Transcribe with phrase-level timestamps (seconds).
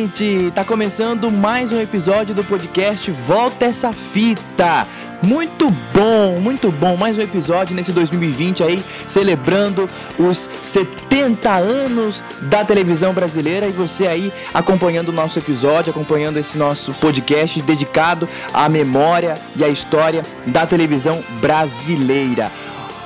[0.00, 0.50] gente!
[0.54, 4.86] Tá começando mais um episódio do podcast Volta essa fita.
[5.22, 6.96] Muito bom, muito bom.
[6.96, 14.06] Mais um episódio nesse 2020 aí, celebrando os 70 anos da televisão brasileira e você
[14.06, 20.22] aí acompanhando o nosso episódio, acompanhando esse nosso podcast dedicado à memória e à história
[20.46, 22.50] da televisão brasileira.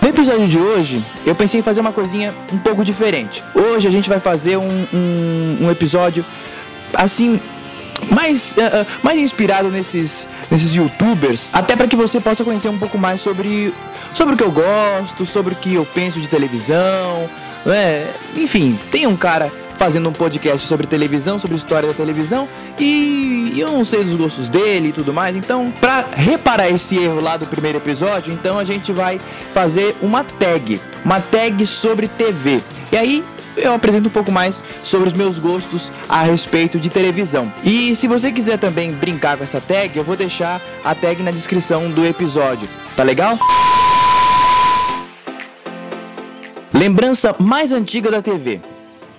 [0.01, 3.43] No episódio de hoje, eu pensei em fazer uma coisinha um pouco diferente.
[3.55, 6.23] Hoje a gente vai fazer um, um, um episódio
[6.97, 7.41] assim
[8.11, 12.99] mais, uh, mais inspirado nesses, nesses youtubers, até para que você possa conhecer um pouco
[12.99, 13.73] mais sobre,
[14.15, 17.29] sobre o que eu gosto, sobre o que eu penso de televisão,
[17.65, 18.07] né?
[18.37, 23.71] Enfim, tem um cara fazendo um podcast sobre televisão, sobre história da televisão, e eu
[23.71, 25.37] não sei dos gostos dele e tudo mais.
[25.37, 29.21] Então, para reparar esse erro lá do primeiro episódio, então a gente vai
[29.53, 32.61] fazer uma tag, uma tag sobre TV.
[32.93, 33.25] E aí
[33.57, 37.53] eu apresento um pouco mais sobre os meus gostos a respeito de televisão.
[37.65, 41.31] E se você quiser também brincar com essa tag, eu vou deixar a tag na
[41.31, 42.69] descrição do episódio.
[42.97, 43.39] Tá legal?
[46.73, 48.61] Lembrança mais antiga da TV.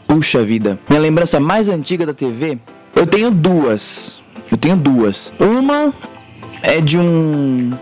[0.07, 2.59] Puxa vida, minha lembrança mais antiga da TV,
[2.95, 4.19] eu tenho duas.
[4.51, 5.33] Eu tenho duas.
[5.39, 5.93] Uma
[6.61, 7.73] é de um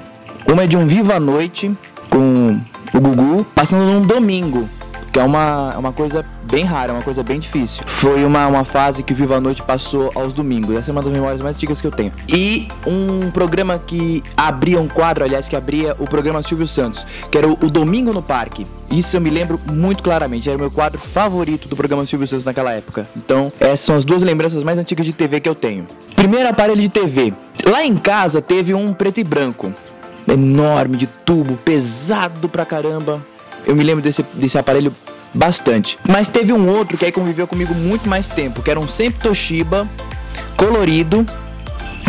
[0.48, 1.76] uma é de um Viva a Noite
[2.10, 2.60] com
[2.94, 4.70] o Gugu passando num domingo
[5.14, 7.84] que é uma, uma coisa bem rara, uma coisa bem difícil.
[7.86, 10.76] Foi uma, uma fase que o Viva a Noite passou aos domingos.
[10.76, 12.12] Essa é uma das memórias mais antigas que eu tenho.
[12.28, 17.38] E um programa que abria um quadro, aliás, que abria o programa Silvio Santos, que
[17.38, 18.66] era o, o Domingo no Parque.
[18.90, 20.50] Isso eu me lembro muito claramente.
[20.50, 23.08] Era o meu quadro favorito do programa Silvio Santos naquela época.
[23.16, 25.86] Então, essas são as duas lembranças mais antigas de TV que eu tenho.
[26.16, 27.32] Primeiro aparelho de TV.
[27.68, 29.72] Lá em casa teve um preto e branco.
[30.28, 33.22] Enorme, de tubo, pesado pra caramba
[33.66, 34.94] eu me lembro desse, desse aparelho
[35.34, 35.98] bastante.
[36.08, 39.22] Mas teve um outro que aí conviveu comigo muito mais tempo, que era um sempre
[39.22, 39.88] Toshiba
[40.56, 41.26] colorido,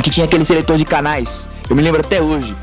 [0.03, 1.49] que tinha aquele seletor de canais.
[1.69, 2.55] Eu me lembro até hoje.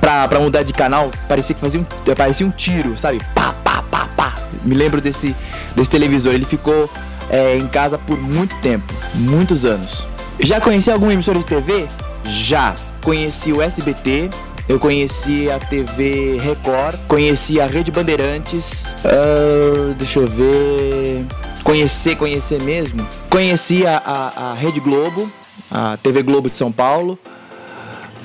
[0.00, 3.20] Pra, pra mudar de canal, parecia que fazia um, parecia um tiro, sabe?
[3.34, 4.34] Pá, pá, pá, pá.
[4.64, 5.34] Me lembro desse,
[5.74, 6.34] desse televisor.
[6.34, 6.90] Ele ficou
[7.30, 10.06] é, em casa por muito tempo, muitos anos.
[10.40, 11.86] Já conheci alguma emissora de TV?
[12.24, 12.74] Já.
[13.02, 14.30] Conheci o SBT,
[14.68, 21.26] eu conheci a TV Record, conheci a Rede Bandeirantes, uh, deixa eu ver.
[21.62, 23.06] Conhecer, conhecer mesmo.
[23.30, 25.30] Conheci a, a, a Rede Globo,
[25.70, 27.18] a TV Globo de São Paulo.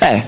[0.01, 0.23] É,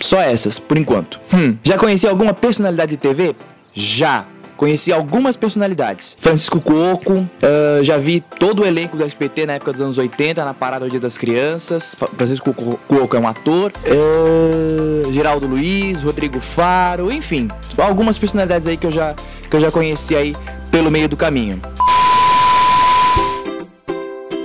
[0.00, 1.18] só essas, por enquanto.
[1.32, 1.56] Hum.
[1.62, 3.34] Já conheci alguma personalidade de TV?
[3.74, 4.26] Já.
[4.56, 6.16] Conheci algumas personalidades.
[6.18, 10.44] Francisco Cuoco, uh, já vi todo o elenco do SPT na época dos anos 80,
[10.44, 11.94] na parada do Dia das Crianças.
[12.16, 13.70] Francisco Cuoco é um ator.
[13.84, 17.48] Uh, Geraldo Luiz, Rodrigo Faro, enfim.
[17.76, 19.14] Algumas personalidades aí que eu já,
[19.48, 20.34] que eu já conheci aí
[20.70, 21.60] pelo meio do caminho.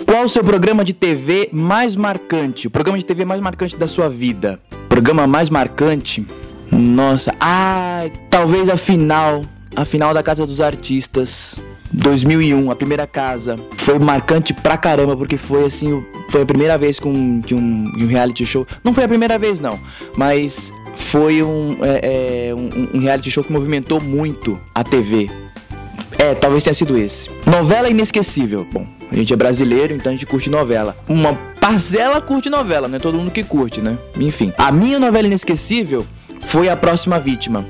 [0.05, 2.67] Qual o seu programa de TV mais marcante?
[2.67, 4.59] O programa de TV mais marcante da sua vida?
[4.89, 6.27] Programa mais marcante?
[6.69, 9.43] Nossa, ah, talvez a final
[9.75, 11.59] a final da Casa dos Artistas
[11.91, 16.99] 2001, a primeira casa, foi marcante pra caramba, porque foi assim, foi a primeira vez
[16.99, 18.65] com de um, um reality show.
[18.83, 19.79] Não foi a primeira vez, não,
[20.15, 25.29] mas foi um, é, é, um, um reality show que movimentou muito a TV.
[26.17, 27.29] É, talvez tenha sido esse.
[27.45, 28.67] Novela inesquecível.
[28.71, 30.95] Bom, a gente é brasileiro, então a gente curte novela.
[31.09, 33.97] Uma parcela curte novela, não é todo mundo que curte, né?
[34.19, 36.05] Enfim, a minha novela inesquecível
[36.41, 37.65] foi A Próxima Vítima,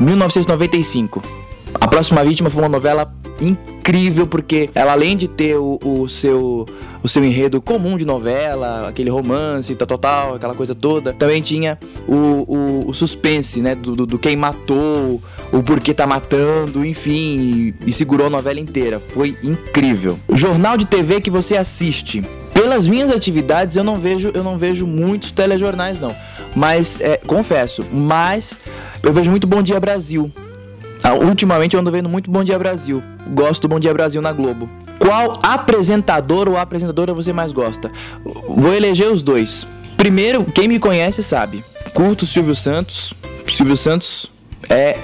[0.00, 1.41] 1995.
[1.74, 6.66] A Próxima Vítima foi uma novela incrível porque ela além de ter o, o seu
[7.02, 11.12] o seu enredo comum de novela, aquele romance, tal, tal, aquela coisa toda.
[11.12, 13.74] Também tinha o, o, o suspense, né?
[13.74, 15.20] Do, do, do, quem matou,
[15.52, 19.00] o porquê tá matando, enfim, e, e segurou a novela inteira.
[19.00, 20.18] Foi incrível.
[20.28, 22.22] O jornal de TV que você assiste.
[22.54, 26.14] Pelas minhas atividades, eu não vejo, eu não vejo muitos telejornais, não.
[26.54, 28.58] Mas, é, confesso, mas
[29.02, 30.30] eu vejo muito Bom Dia Brasil.
[31.02, 33.02] Ah, ultimamente eu ando vendo muito Bom Dia Brasil.
[33.34, 34.68] Gosto do Bom Dia Brasil na Globo.
[34.98, 37.90] Qual apresentador ou apresentadora você mais gosta?
[38.24, 39.66] Vou eleger os dois.
[39.96, 41.64] Primeiro, quem me conhece sabe.
[41.92, 43.12] Curto Silvio Santos.
[43.52, 44.30] Silvio Santos
[44.70, 44.96] é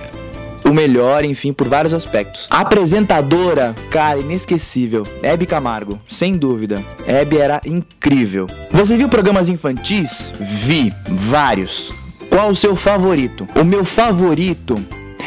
[0.64, 2.46] o melhor, enfim, por vários aspectos.
[2.50, 5.04] Apresentadora, cara, inesquecível.
[5.22, 6.82] Hebe Camargo, sem dúvida.
[7.06, 8.46] Hebe era incrível.
[8.70, 10.32] Você viu programas infantis?
[10.38, 11.92] Vi, vários.
[12.30, 13.48] Qual o seu favorito?
[13.56, 14.76] O meu favorito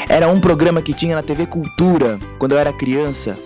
[0.08, 3.38] era um programa que tinha na TV Cultura quando eu era criança.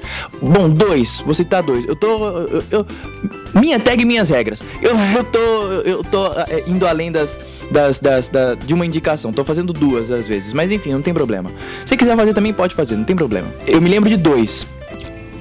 [0.42, 1.86] Bom, dois, vou citar dois.
[1.86, 2.28] Eu tô.
[2.28, 2.88] Eu, eu,
[3.54, 4.64] minha tag minhas regras.
[4.82, 5.40] Eu, eu tô.
[5.84, 7.40] Eu tô é, indo além das.
[7.72, 9.34] Das, das, da, de uma indicação.
[9.34, 10.54] Tô fazendo duas às vezes.
[10.54, 11.52] Mas enfim, não tem problema.
[11.84, 13.48] Se quiser fazer também, pode fazer, não tem problema.
[13.66, 14.68] Eu me lembro de dois.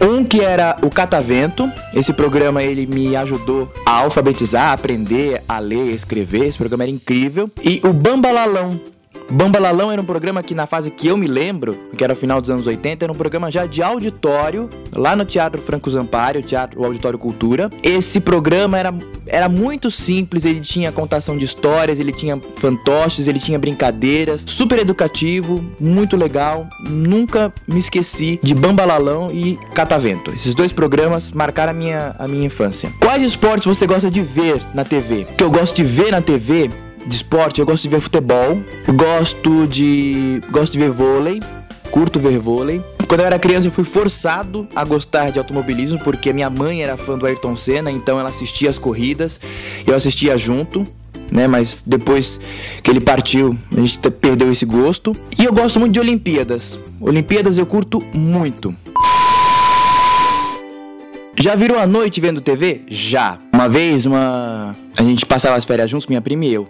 [0.00, 1.70] Um que era o Catavento.
[1.94, 6.46] Esse programa ele me ajudou a alfabetizar, aprender a ler, escrever.
[6.46, 7.50] Esse programa era incrível.
[7.62, 8.80] E o Bambalalão,
[9.30, 12.40] Bambalalão era um programa que na fase que eu me lembro, que era o final
[12.40, 16.42] dos anos 80, era um programa já de auditório, lá no Teatro Franco Zampari, o
[16.42, 17.70] Teatro o Auditório Cultura.
[17.82, 18.94] Esse programa era,
[19.26, 24.78] era muito simples, ele tinha contação de histórias, ele tinha fantoches, ele tinha brincadeiras, super
[24.78, 26.68] educativo, muito legal.
[26.88, 30.32] Nunca me esqueci de Bambalalão e Catavento.
[30.32, 32.92] Esses dois programas marcaram a minha, a minha infância.
[33.00, 35.26] Quais esportes você gosta de ver na TV?
[35.30, 36.70] O que eu gosto de ver na TV
[37.06, 38.60] de esporte, eu gosto de ver futebol,
[38.94, 41.40] gosto de gosto de ver vôlei,
[41.90, 42.82] curto ver vôlei.
[43.06, 46.96] Quando eu era criança, eu fui forçado a gostar de automobilismo porque minha mãe era
[46.96, 49.40] fã do Ayrton Senna, então ela assistia as corridas,
[49.86, 50.84] eu assistia junto.
[51.32, 52.38] Né, mas depois
[52.82, 55.16] que ele partiu, a gente perdeu esse gosto.
[55.36, 56.78] E eu gosto muito de Olimpíadas.
[57.00, 58.76] Olimpíadas eu curto muito.
[61.44, 62.80] Já virou a noite vendo TV?
[62.88, 63.38] Já.
[63.52, 64.74] Uma vez, uma.
[64.96, 66.66] A gente passava as férias juntos, minha prima e eu.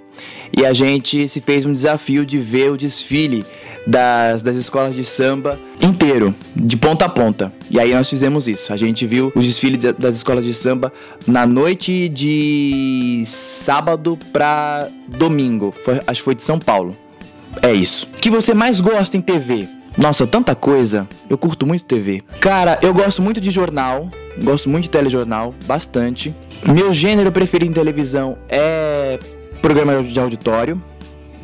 [0.52, 3.46] E a gente se fez um desafio de ver o desfile
[3.86, 7.52] das, das escolas de samba inteiro, de ponta a ponta.
[7.70, 8.72] E aí nós fizemos isso.
[8.72, 10.92] A gente viu o desfile das escolas de samba
[11.24, 15.72] na noite de sábado pra domingo.
[15.84, 16.96] Foi, acho que foi de São Paulo.
[17.62, 18.08] É isso.
[18.12, 19.68] O que você mais gosta em TV?
[19.96, 21.08] Nossa, tanta coisa.
[21.30, 22.22] Eu curto muito TV.
[22.40, 24.08] Cara, eu gosto muito de jornal.
[24.42, 26.34] Gosto muito de telejornal, bastante.
[26.66, 29.18] Meu gênero preferido em televisão é
[29.62, 30.82] programa de auditório.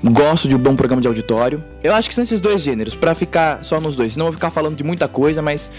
[0.03, 1.63] Gosto de um bom programa de auditório.
[1.85, 4.17] Eu acho que são esses dois gêneros, para ficar só nos dois.
[4.17, 5.71] Eu vou ficar falando de muita coisa, mas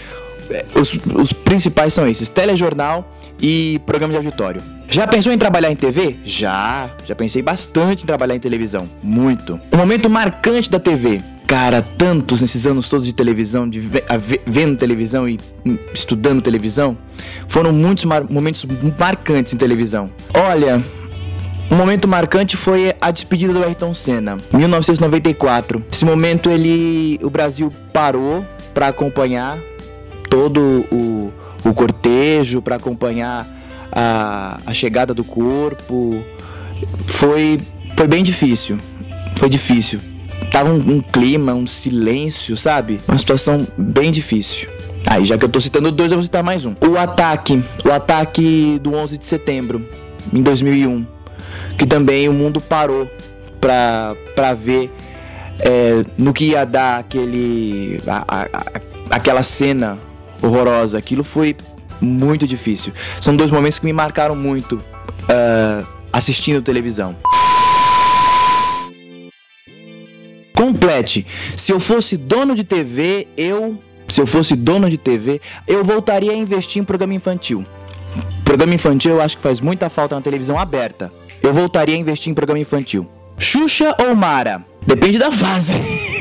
[0.48, 4.62] é, os, os, principais são esses: telejornal e programa de auditório.
[4.88, 6.18] Já pensou em trabalhar em TV?
[6.24, 6.90] Já.
[7.04, 8.88] Já pensei bastante em trabalhar em televisão.
[9.02, 9.60] Muito.
[9.70, 11.20] O momento marcante da TV
[11.52, 13.78] cara, tantos nesses anos todos de televisão, de
[14.46, 16.96] vendo televisão e hum, estudando televisão,
[17.46, 18.64] foram muitos mar momentos
[18.98, 20.10] marcantes em televisão.
[20.32, 20.82] Olha,
[21.70, 25.84] um momento marcante foi a despedida do Ayrton Senna, 1994.
[25.92, 29.58] Esse momento ele, o Brasil parou para acompanhar
[30.30, 31.30] todo o,
[31.66, 33.46] o cortejo, para acompanhar
[33.92, 36.24] a, a chegada do corpo.
[37.08, 37.60] Foi,
[37.94, 38.78] foi bem difícil.
[39.36, 40.00] Foi difícil
[40.52, 43.00] tava um, um, clima, um silêncio, sabe?
[43.08, 44.68] Uma situação bem difícil.
[45.06, 46.74] Aí, já que eu tô citando dois, eu vou citar mais um.
[46.80, 49.86] O ataque, o ataque do 11 de setembro,
[50.32, 51.04] em 2001,
[51.76, 53.10] que também o mundo parou
[53.60, 54.90] pra, pra ver
[55.58, 58.48] é, no que ia dar aquele, a, a,
[59.10, 59.98] aquela cena
[60.42, 60.98] horrorosa.
[60.98, 61.56] Aquilo foi
[62.00, 62.92] muito difícil.
[63.20, 67.16] São dois momentos que me marcaram muito uh, assistindo televisão.
[70.62, 71.26] Complete.
[71.56, 73.76] Se eu fosse dono de TV, eu.
[74.08, 77.66] Se eu fosse dono de TV, eu voltaria a investir em programa infantil.
[78.44, 81.10] Programa infantil eu acho que faz muita falta na televisão aberta.
[81.42, 83.08] Eu voltaria a investir em programa infantil.
[83.36, 84.64] Xuxa ou Mara?
[84.86, 85.72] Depende da fase.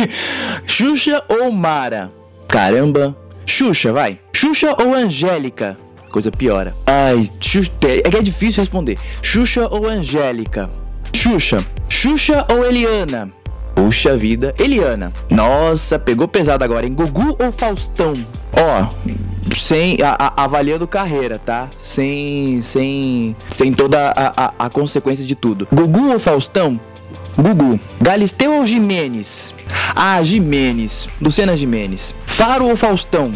[0.65, 2.11] Xuxa ou Mara?
[2.47, 3.15] Caramba.
[3.45, 4.19] Xuxa, vai.
[4.35, 5.77] Xuxa ou Angélica?
[6.09, 6.73] Coisa piora.
[6.87, 7.71] Ai, Xuxa.
[7.83, 8.97] É que é difícil responder.
[9.21, 10.67] Xuxa ou Angélica?
[11.13, 11.63] Xuxa.
[11.87, 13.31] Xuxa ou Eliana?
[13.81, 14.53] Puxa vida.
[14.59, 15.11] Eliana.
[15.27, 16.93] Nossa, pegou pesado agora, hein?
[16.93, 18.13] Gugu ou Faustão?
[18.53, 18.87] Ó,
[19.57, 21.67] sem a, a, avaliando carreira, tá?
[21.79, 25.67] Sem sem sem toda a, a, a consequência de tudo.
[25.73, 26.79] Gugu ou Faustão?
[27.35, 27.79] Gugu.
[27.99, 29.51] Galisteu ou Jimenez?
[29.95, 31.09] Ah, Jimenez.
[31.19, 32.13] Luciana Jimenez.
[32.27, 33.31] Faro ou Faustão?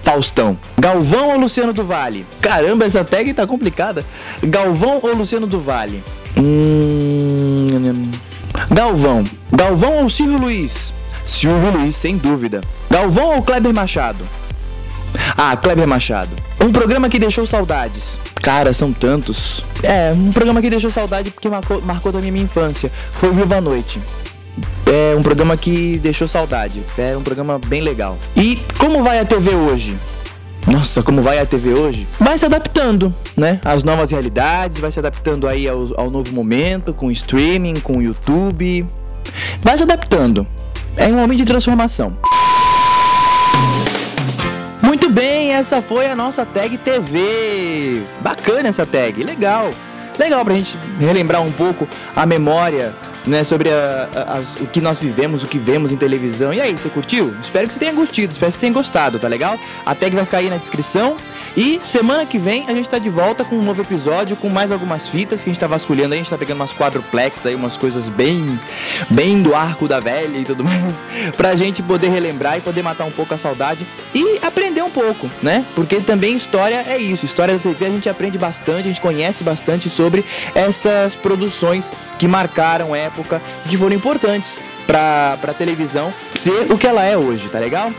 [0.00, 0.56] Faustão.
[0.78, 2.24] Galvão ou Luciano do Vale?
[2.40, 4.04] Caramba, essa tag tá complicada.
[4.44, 6.04] Galvão ou Luciano do Vale?
[6.36, 8.12] Hum...
[8.70, 9.24] Galvão.
[9.52, 10.92] Galvão ou Silvio Luiz?
[11.24, 12.60] Silvio Luiz, sem dúvida.
[12.90, 14.24] Galvão ou Kleber Machado?
[15.36, 16.30] Ah, Kleber Machado.
[16.60, 18.18] Um programa que deixou saudades.
[18.42, 19.62] Cara, são tantos.
[19.82, 22.90] É, um programa que deixou saudade porque marcou, marcou também minha infância.
[23.20, 24.00] Foi Viva a Noite.
[24.86, 26.82] É um programa que deixou saudade.
[26.96, 28.18] É um programa bem legal.
[28.36, 29.96] E como vai a TV hoje?
[30.70, 32.06] Nossa, como vai a TV hoje?
[32.20, 33.58] Vai se adaptando, né?
[33.64, 38.84] Às novas realidades, vai se adaptando aí ao, ao novo momento, com streaming, com YouTube.
[39.62, 40.46] Vai se adaptando.
[40.94, 42.16] É um momento de transformação.
[44.82, 48.02] Muito bem, essa foi a nossa tag TV.
[48.20, 49.70] Bacana essa tag, legal.
[50.18, 52.92] Legal pra gente relembrar um pouco a memória
[53.28, 56.52] né, sobre a, a, o que nós vivemos, o que vemos em televisão.
[56.52, 57.34] E aí, você curtiu?
[57.42, 59.58] Espero que você tenha curtido, espero que você tenha gostado, tá legal?
[59.84, 61.16] A tag vai ficar aí na descrição.
[61.58, 64.70] E semana que vem a gente tá de volta com um novo episódio, com mais
[64.70, 66.20] algumas fitas que a gente tá vasculhando aí.
[66.20, 68.56] A gente tá pegando umas quadruplex aí, umas coisas bem,
[69.10, 71.04] bem do arco da velha e tudo mais,
[71.36, 73.84] pra gente poder relembrar e poder matar um pouco a saudade
[74.14, 75.64] e aprender um pouco, né?
[75.74, 77.26] Porque também história é isso.
[77.26, 80.24] História da TV a gente aprende bastante, a gente conhece bastante sobre
[80.54, 86.86] essas produções que marcaram época e que foram importantes pra, pra televisão ser o que
[86.86, 87.92] ela é hoje, tá legal?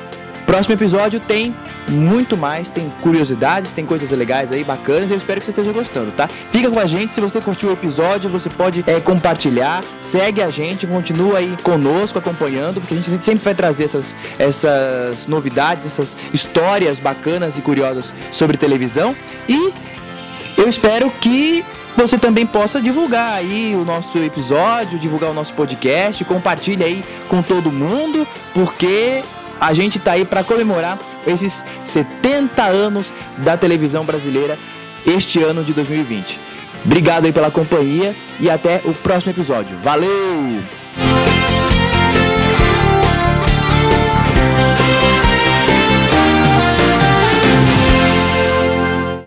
[0.49, 1.55] Próximo episódio tem
[1.87, 5.11] muito mais, tem curiosidades, tem coisas legais aí, bacanas.
[5.11, 6.27] Eu espero que você esteja gostando, tá?
[6.27, 10.49] Fica com a gente, se você curtiu o episódio, você pode é, compartilhar, segue a
[10.49, 16.17] gente, continua aí conosco, acompanhando, porque a gente sempre vai trazer essas, essas novidades, essas
[16.33, 19.15] histórias bacanas e curiosas sobre televisão.
[19.47, 19.71] E
[20.57, 21.63] eu espero que
[21.95, 27.43] você também possa divulgar aí o nosso episódio, divulgar o nosso podcast, compartilhe aí com
[27.43, 29.21] todo mundo, porque
[29.59, 30.97] a gente tá aí para comemorar
[31.27, 34.57] esses 70 anos da televisão brasileira
[35.05, 36.39] este ano de 2020.
[36.85, 39.77] Obrigado aí pela companhia e até o próximo episódio.
[39.83, 40.09] Valeu!